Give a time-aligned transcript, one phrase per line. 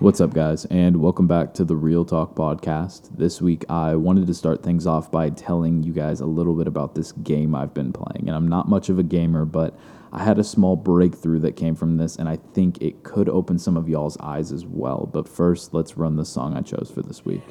[0.00, 3.14] What's up, guys, and welcome back to the Real Talk podcast.
[3.18, 6.66] This week, I wanted to start things off by telling you guys a little bit
[6.66, 8.26] about this game I've been playing.
[8.26, 9.78] And I'm not much of a gamer, but
[10.10, 13.58] I had a small breakthrough that came from this, and I think it could open
[13.58, 15.06] some of y'all's eyes as well.
[15.12, 17.42] But first, let's run the song I chose for this week.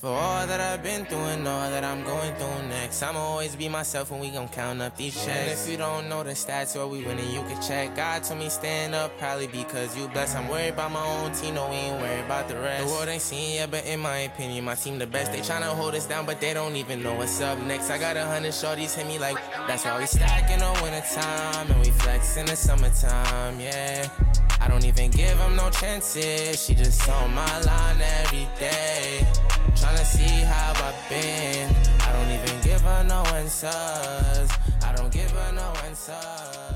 [0.00, 3.56] For all that I've been through and all that I'm going through next, I'ma always
[3.56, 5.28] be myself when we gon' count up these checks.
[5.28, 7.96] And if you don't know the stats or we winning, you can check.
[7.96, 10.36] God told me stand up, probably because you blessed.
[10.36, 12.84] I'm worried about my own team, no, we ain't worried about the rest.
[12.84, 15.32] The world ain't seen yet, but in my opinion, my team the best.
[15.32, 17.88] They tryna hold us down, but they don't even know what's up next.
[17.88, 21.70] I got a hundred shorties hit me like, that's why we stack in the wintertime
[21.70, 24.10] and we flex in the summertime, yeah.
[24.66, 26.60] I don't even give them no chances.
[26.60, 29.24] She just on my line every day.
[29.76, 31.72] Tryna see how I've been.
[32.00, 34.50] I don't even give her no answers.
[34.82, 36.75] I don't give her no answers.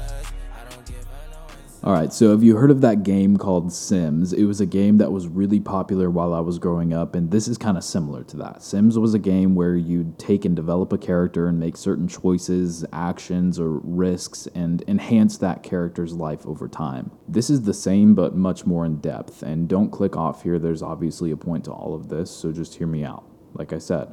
[1.83, 4.35] All right, so have you heard of that game called Sims?
[4.35, 7.49] It was a game that was really popular while I was growing up, and this
[7.49, 8.63] is kind of similar to that.
[8.63, 12.85] Sims was a game where you'd take and develop a character and make certain choices,
[12.93, 17.13] actions, or risks and enhance that character's life over time.
[17.27, 20.59] This is the same, but much more in depth, and don't click off here.
[20.59, 23.25] There's obviously a point to all of this, so just hear me out.
[23.55, 24.13] Like I said,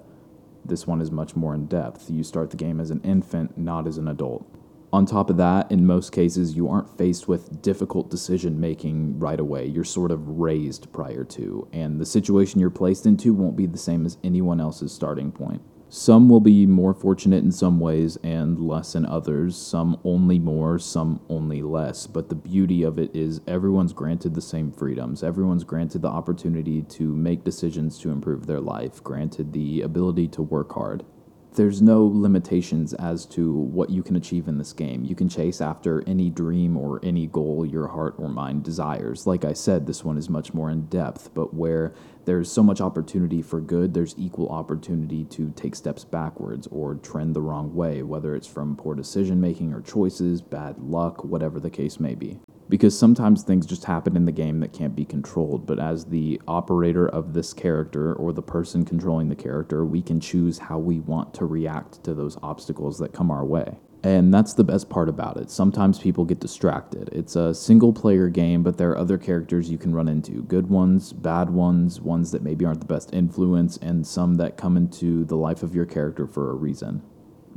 [0.63, 2.09] this one is much more in depth.
[2.09, 4.49] You start the game as an infant, not as an adult.
[4.93, 9.39] On top of that, in most cases, you aren't faced with difficult decision making right
[9.39, 9.65] away.
[9.65, 13.77] You're sort of raised prior to, and the situation you're placed into won't be the
[13.77, 15.61] same as anyone else's starting point.
[15.89, 20.79] Some will be more fortunate in some ways and less in others, some only more,
[20.79, 22.07] some only less.
[22.07, 25.21] But the beauty of it is everyone's granted the same freedoms.
[25.21, 30.41] Everyone's granted the opportunity to make decisions to improve their life, granted the ability to
[30.41, 31.05] work hard
[31.57, 35.03] there's no limitations as to what you can achieve in this game.
[35.03, 39.25] You can chase after any dream or any goal your heart or mind desires.
[39.25, 42.79] Like I said, this one is much more in depth, but where there's so much
[42.79, 48.03] opportunity for good, there's equal opportunity to take steps backwards or trend the wrong way,
[48.03, 52.39] whether it's from poor decision making or choices, bad luck, whatever the case may be
[52.69, 55.65] because sometimes things just happen in the game that can't be controlled.
[55.65, 60.19] But as the operator of this character or the person controlling the character, we can
[60.19, 63.77] choose how we want to react to those obstacles that come our way.
[64.03, 65.49] And that's the best part about it.
[65.49, 67.09] Sometimes people get distracted.
[67.11, 70.69] It's a single player game, but there are other characters you can run into good
[70.69, 75.25] ones, bad ones, ones that maybe aren't the best influence, and some that come into
[75.25, 77.01] the life of your character for a reason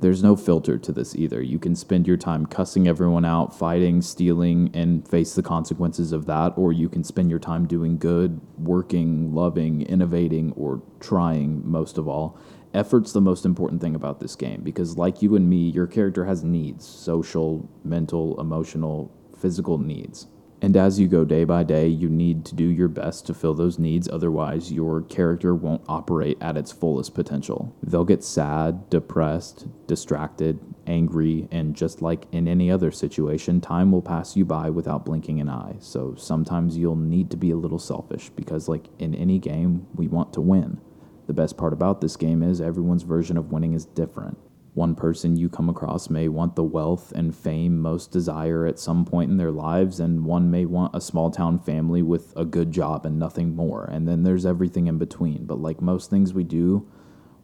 [0.00, 1.42] there's no filter to this either.
[1.42, 6.26] You can spend your time cussing everyone out, fighting, stealing, and face the consequences of
[6.26, 11.98] that, or you can spend your time doing good, working, loving, innovating, or trying most
[11.98, 12.38] of all.
[12.72, 16.24] Effort's the most important thing about this game because, like you and me, your character
[16.24, 20.26] has needs social, mental, emotional, physical needs.
[20.62, 23.54] And as you go day by day, you need to do your best to fill
[23.54, 27.74] those needs, otherwise, your character won't operate at its fullest potential.
[27.82, 34.02] They'll get sad, depressed, distracted, angry, and just like in any other situation, time will
[34.02, 35.76] pass you by without blinking an eye.
[35.78, 40.08] So sometimes you'll need to be a little selfish because, like in any game, we
[40.08, 40.78] want to win.
[41.26, 44.36] The best part about this game is everyone's version of winning is different.
[44.80, 49.04] One person you come across may want the wealth and fame most desire at some
[49.04, 52.72] point in their lives, and one may want a small town family with a good
[52.72, 53.84] job and nothing more.
[53.92, 55.44] And then there's everything in between.
[55.44, 56.88] But like most things we do,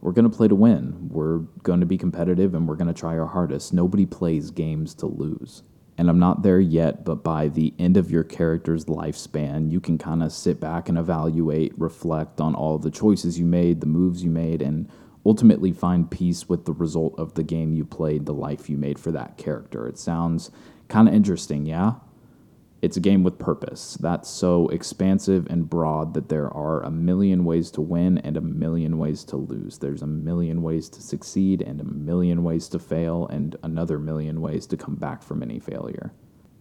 [0.01, 1.09] we're going to play to win.
[1.09, 3.71] We're going to be competitive and we're going to try our hardest.
[3.71, 5.61] Nobody plays games to lose.
[5.95, 9.99] And I'm not there yet, but by the end of your character's lifespan, you can
[9.99, 14.23] kind of sit back and evaluate, reflect on all the choices you made, the moves
[14.23, 14.89] you made, and
[15.27, 18.97] ultimately find peace with the result of the game you played, the life you made
[18.97, 19.85] for that character.
[19.85, 20.51] It sounds
[20.87, 21.95] kind of interesting, yeah?
[22.81, 23.97] It's a game with purpose.
[23.99, 28.41] That's so expansive and broad that there are a million ways to win and a
[28.41, 29.79] million ways to lose.
[29.79, 34.39] There's a million ways to succeed and a million ways to fail and another million
[34.39, 36.13] ways to come back from any failure.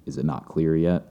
[0.07, 1.05] Is it not clear yet?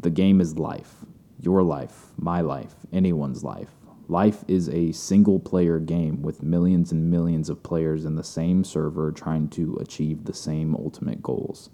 [0.00, 1.04] The game is life.
[1.38, 3.70] Your life, my life, anyone's life.
[4.08, 8.62] Life is a single player game with millions and millions of players in the same
[8.62, 11.70] server trying to achieve the same ultimate goals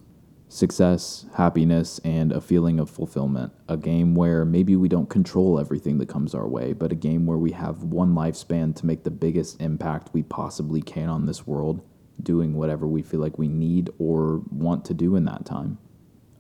[0.51, 3.53] success, happiness, and a feeling of fulfillment.
[3.69, 7.25] A game where maybe we don't control everything that comes our way, but a game
[7.25, 11.47] where we have one lifespan to make the biggest impact we possibly can on this
[11.47, 11.83] world,
[12.21, 15.79] doing whatever we feel like we need or want to do in that time.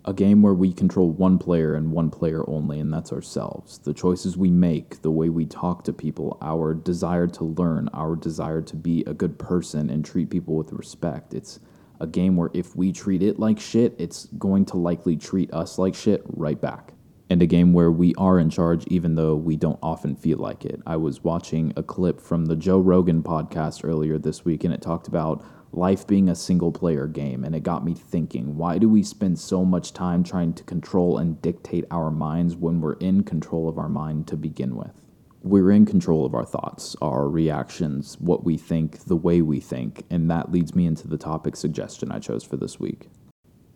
[0.06, 3.78] A game where we control one player and one player only, and that's ourselves.
[3.78, 8.16] The choices we make, the way we talk to people, our desire to learn, our
[8.16, 11.34] desire to be a good person and treat people with respect.
[11.34, 11.60] It's
[12.00, 15.78] a game where if we treat it like shit, it's going to likely treat us
[15.78, 16.94] like shit right back.
[17.28, 20.64] And a game where we are in charge even though we don't often feel like
[20.64, 20.80] it.
[20.86, 24.80] I was watching a clip from the Joe Rogan podcast earlier this week, and it
[24.80, 27.44] talked about life being a single player game.
[27.44, 31.18] And it got me thinking why do we spend so much time trying to control
[31.18, 35.00] and dictate our minds when we're in control of our mind to begin with?
[35.42, 40.04] We're in control of our thoughts, our reactions, what we think, the way we think,
[40.10, 43.08] and that leads me into the topic suggestion I chose for this week.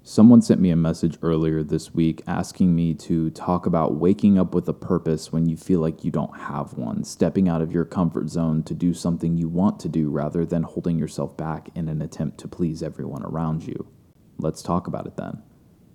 [0.07, 4.55] Someone sent me a message earlier this week asking me to talk about waking up
[4.55, 7.87] with a purpose when you feel like you don't have one, stepping out of your
[7.87, 11.89] comfort zone to do something you want to do rather than holding yourself back in
[11.89, 13.89] an attempt to please everyone around you.
[14.37, 15.43] Let's talk about it then.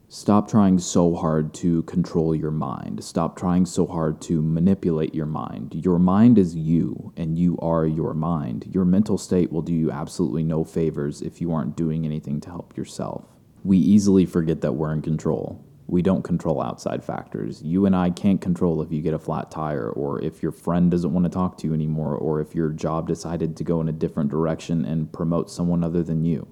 [0.07, 3.03] Stop trying so hard to control your mind.
[3.03, 5.75] Stop trying so hard to manipulate your mind.
[5.85, 8.71] Your mind is you, and you are your mind.
[8.73, 12.49] Your mental state will do you absolutely no favors if you aren't doing anything to
[12.49, 15.63] help yourself we easily forget that we're in control.
[15.87, 17.63] We don't control outside factors.
[17.63, 20.91] You and I can't control if you get a flat tire, or if your friend
[20.91, 23.89] doesn't want to talk to you anymore, or if your job decided to go in
[23.89, 26.47] a different direction and promote someone other than you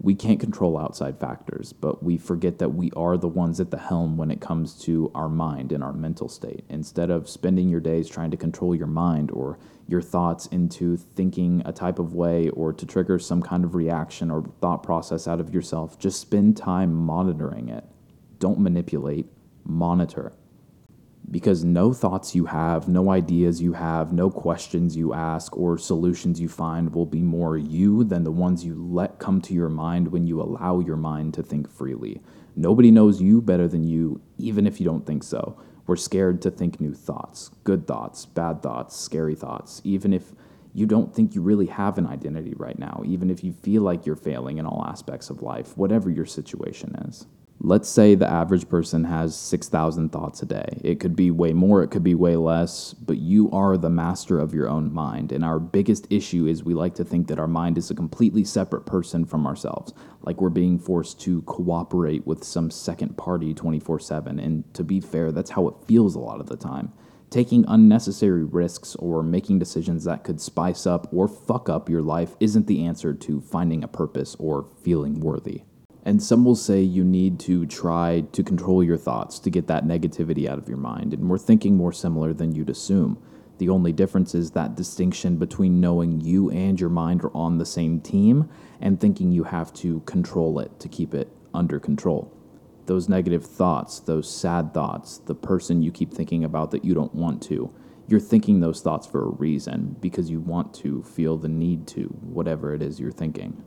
[0.00, 3.78] we can't control outside factors, but we forget that we are the ones at the
[3.78, 6.64] helm when it comes to our mind and our mental state.
[6.68, 9.58] Instead of spending your days trying to control your mind or
[9.88, 14.30] your thoughts into thinking a type of way or to trigger some kind of reaction
[14.30, 17.84] or thought process out of yourself, just spend time monitoring it.
[18.38, 19.26] Don't manipulate,
[19.64, 20.32] monitor
[21.30, 26.40] because no thoughts you have, no ideas you have, no questions you ask, or solutions
[26.40, 30.08] you find will be more you than the ones you let come to your mind
[30.08, 32.20] when you allow your mind to think freely.
[32.56, 35.60] Nobody knows you better than you, even if you don't think so.
[35.86, 40.32] We're scared to think new thoughts, good thoughts, bad thoughts, scary thoughts, even if
[40.74, 44.06] you don't think you really have an identity right now, even if you feel like
[44.06, 47.26] you're failing in all aspects of life, whatever your situation is.
[47.60, 50.80] Let's say the average person has 6,000 thoughts a day.
[50.84, 54.38] It could be way more, it could be way less, but you are the master
[54.38, 55.32] of your own mind.
[55.32, 58.44] And our biggest issue is we like to think that our mind is a completely
[58.44, 63.98] separate person from ourselves, like we're being forced to cooperate with some second party 24
[63.98, 64.38] 7.
[64.38, 66.92] And to be fair, that's how it feels a lot of the time.
[67.28, 72.36] Taking unnecessary risks or making decisions that could spice up or fuck up your life
[72.38, 75.62] isn't the answer to finding a purpose or feeling worthy.
[76.08, 79.84] And some will say you need to try to control your thoughts to get that
[79.84, 81.12] negativity out of your mind.
[81.12, 83.22] And we're thinking more similar than you'd assume.
[83.58, 87.66] The only difference is that distinction between knowing you and your mind are on the
[87.66, 88.48] same team
[88.80, 92.34] and thinking you have to control it to keep it under control.
[92.86, 97.14] Those negative thoughts, those sad thoughts, the person you keep thinking about that you don't
[97.14, 97.70] want to,
[98.06, 102.04] you're thinking those thoughts for a reason because you want to feel the need to,
[102.22, 103.62] whatever it is you're thinking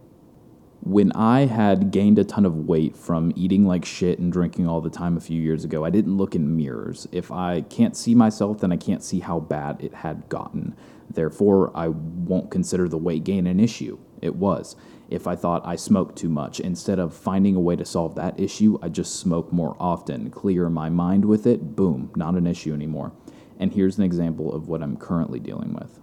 [0.84, 4.82] when I had gained a ton of weight from eating like shit and drinking all
[4.82, 7.08] the time a few years ago, I didn't look in mirrors.
[7.12, 10.76] If I can't see myself, then I can't see how bad it had gotten.
[11.10, 14.00] Therefore, I won't consider the weight gain an issue.
[14.22, 14.76] It was.
[15.10, 18.40] If I thought I smoked too much, instead of finding a way to solve that
[18.40, 22.74] issue, I just smoke more often, clear my mind with it, boom, not an issue
[22.74, 23.12] anymore.
[23.60, 26.00] And here's an example of what I'm currently dealing with.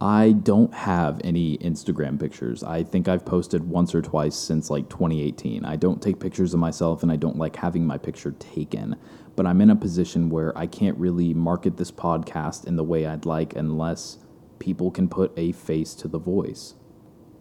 [0.00, 2.62] I don't have any Instagram pictures.
[2.62, 5.64] I think I've posted once or twice since like 2018.
[5.64, 8.96] I don't take pictures of myself and I don't like having my picture taken.
[9.36, 13.06] But I'm in a position where I can't really market this podcast in the way
[13.06, 14.18] I'd like unless
[14.58, 16.74] people can put a face to the voice.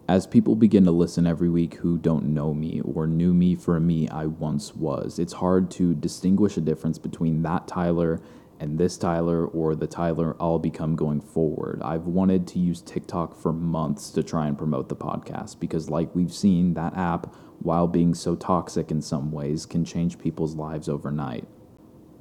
[0.08, 3.80] As people begin to listen every week who don't know me or knew me for
[3.82, 8.22] me I once was, it's hard to distinguish a difference between that Tyler
[8.60, 11.82] and this Tyler or the Tyler I'll become going forward.
[11.84, 16.14] I've wanted to use TikTok for months to try and promote the podcast because, like
[16.16, 20.90] we've seen, that app, while being so toxic in some ways, can change people's lives
[20.90, 21.48] overnight.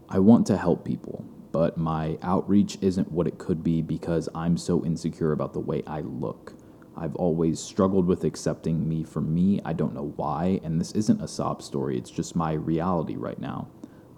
[0.09, 4.57] I want to help people, but my outreach isn't what it could be because I'm
[4.57, 6.55] so insecure about the way I look.
[6.97, 9.61] I've always struggled with accepting me for me.
[9.65, 13.41] I don't know why, and this isn't a sob story, it's just my reality right
[13.41, 13.69] now.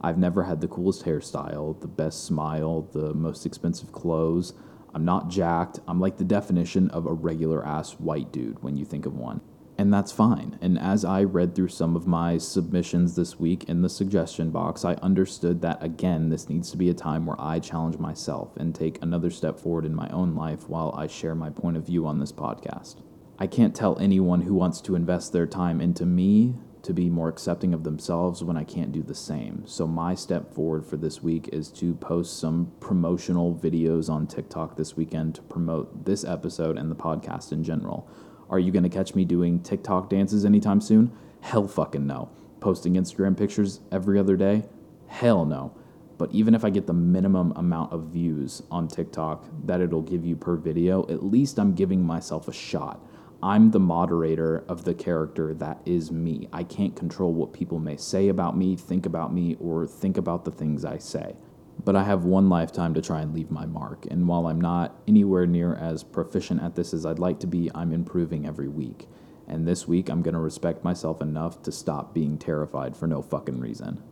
[0.06, 4.52] I've never had the coolest hairstyle, the best smile, the most expensive clothes.
[4.94, 5.80] I'm not jacked.
[5.88, 9.40] I'm like the definition of a regular ass white dude when you think of one.
[9.76, 10.60] And that's fine.
[10.62, 14.84] And as I read through some of my submissions this week in the suggestion box,
[14.84, 18.72] I understood that again, this needs to be a time where I challenge myself and
[18.72, 22.06] take another step forward in my own life while I share my point of view
[22.06, 23.02] on this podcast.
[23.40, 26.54] I can't tell anyone who wants to invest their time into me
[26.86, 29.64] to be more accepting of themselves when I can't do the same.
[29.66, 34.76] So, my step forward for this week is to post some promotional videos on TikTok
[34.76, 38.08] this weekend to promote this episode and the podcast in general.
[38.48, 41.10] Are you going to catch me doing TikTok dances anytime soon?
[41.40, 42.30] Hell fucking no.
[42.60, 44.62] Posting Instagram pictures every other day?
[45.08, 45.76] Hell no.
[46.18, 50.24] But even if I get the minimum amount of views on TikTok that it'll give
[50.24, 53.04] you per video, at least I'm giving myself a shot.
[53.42, 56.48] I'm the moderator of the character that is me.
[56.54, 60.46] I can't control what people may say about me, think about me, or think about
[60.46, 61.36] the things I say.
[61.84, 64.98] But I have one lifetime to try and leave my mark, and while I'm not
[65.06, 69.06] anywhere near as proficient at this as I'd like to be, I'm improving every week.
[69.46, 73.60] And this week, I'm gonna respect myself enough to stop being terrified for no fucking
[73.60, 74.02] reason.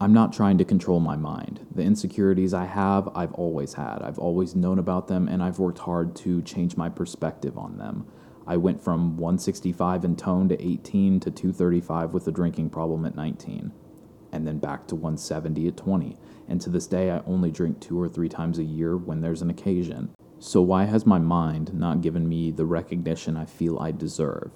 [0.00, 1.66] I'm not trying to control my mind.
[1.74, 4.00] The insecurities I have, I've always had.
[4.00, 8.06] I've always known about them, and I've worked hard to change my perspective on them.
[8.50, 13.14] I went from 165 in tone to 18 to 235 with a drinking problem at
[13.14, 13.70] 19,
[14.32, 16.16] and then back to 170 at 20.
[16.48, 19.40] And to this day, I only drink two or three times a year when there's
[19.40, 20.10] an occasion.
[20.40, 24.50] So, why has my mind not given me the recognition I feel I deserve?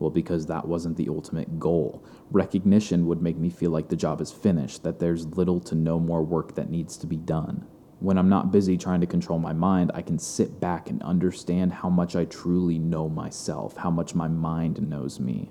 [0.00, 2.04] Well, because that wasn't the ultimate goal.
[2.32, 6.00] Recognition would make me feel like the job is finished, that there's little to no
[6.00, 7.64] more work that needs to be done.
[8.04, 11.72] When I'm not busy trying to control my mind, I can sit back and understand
[11.72, 15.48] how much I truly know myself, how much my mind knows me.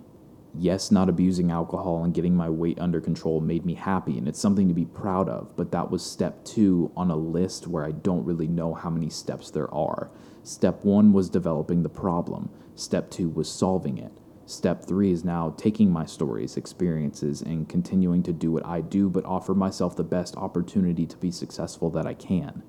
[0.53, 4.39] Yes, not abusing alcohol and getting my weight under control made me happy, and it's
[4.39, 7.91] something to be proud of, but that was step two on a list where I
[7.91, 10.11] don't really know how many steps there are.
[10.43, 14.11] Step one was developing the problem, step two was solving it.
[14.45, 19.09] Step three is now taking my stories, experiences, and continuing to do what I do,
[19.09, 22.61] but offer myself the best opportunity to be successful that I can.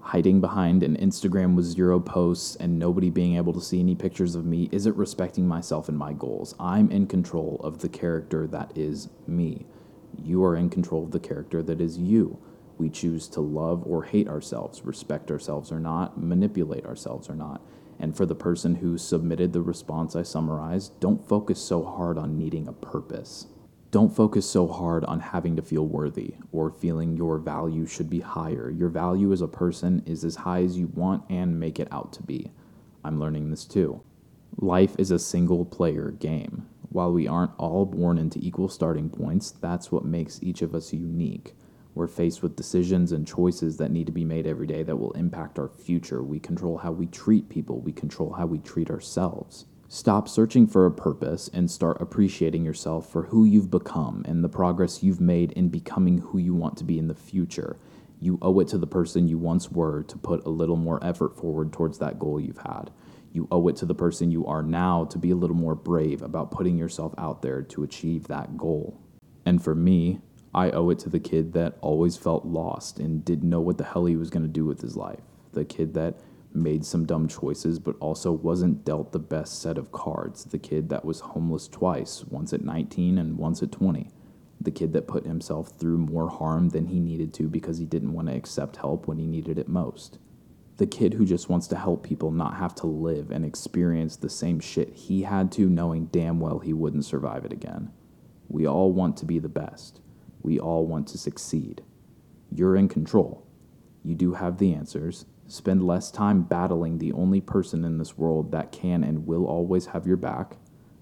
[0.00, 4.34] Hiding behind an Instagram with zero posts and nobody being able to see any pictures
[4.34, 6.54] of me isn't respecting myself and my goals.
[6.58, 9.66] I'm in control of the character that is me.
[10.24, 12.38] You are in control of the character that is you.
[12.78, 17.60] We choose to love or hate ourselves, respect ourselves or not, manipulate ourselves or not.
[18.00, 22.38] And for the person who submitted the response I summarized, don't focus so hard on
[22.38, 23.46] needing a purpose.
[23.90, 28.20] Don't focus so hard on having to feel worthy or feeling your value should be
[28.20, 28.70] higher.
[28.70, 32.12] Your value as a person is as high as you want and make it out
[32.14, 32.50] to be.
[33.04, 34.02] I'm learning this too.
[34.56, 36.66] Life is a single player game.
[36.88, 40.92] While we aren't all born into equal starting points, that's what makes each of us
[40.92, 41.54] unique.
[41.94, 45.12] We're faced with decisions and choices that need to be made every day that will
[45.12, 46.22] impact our future.
[46.22, 49.66] We control how we treat people, we control how we treat ourselves.
[49.88, 54.48] Stop searching for a purpose and start appreciating yourself for who you've become and the
[54.48, 57.76] progress you've made in becoming who you want to be in the future.
[58.20, 61.36] You owe it to the person you once were to put a little more effort
[61.36, 62.92] forward towards that goal you've had.
[63.32, 66.22] You owe it to the person you are now to be a little more brave
[66.22, 68.96] about putting yourself out there to achieve that goal.
[69.44, 70.20] And for me,
[70.54, 73.84] I owe it to the kid that always felt lost and didn't know what the
[73.84, 75.20] hell he was going to do with his life.
[75.52, 76.18] The kid that
[76.52, 80.44] made some dumb choices but also wasn't dealt the best set of cards.
[80.44, 84.08] The kid that was homeless twice, once at 19 and once at 20.
[84.60, 88.12] The kid that put himself through more harm than he needed to because he didn't
[88.12, 90.18] want to accept help when he needed it most.
[90.78, 94.30] The kid who just wants to help people not have to live and experience the
[94.30, 97.92] same shit he had to, knowing damn well he wouldn't survive it again.
[98.48, 100.00] We all want to be the best.
[100.42, 101.82] We all want to succeed.
[102.50, 103.46] You're in control.
[104.02, 105.26] You do have the answers.
[105.46, 109.86] Spend less time battling the only person in this world that can and will always
[109.86, 110.56] have your back,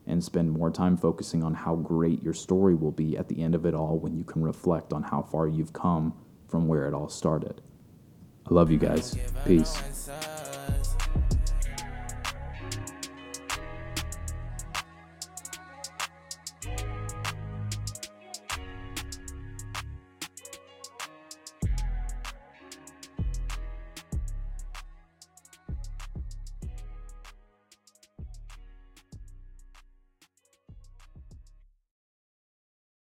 [0.07, 3.54] and spend more time focusing on how great your story will be at the end
[3.54, 6.14] of it all when you can reflect on how far you've come
[6.49, 7.61] from where it all started.
[8.50, 9.16] I love you guys.
[9.45, 10.09] Peace.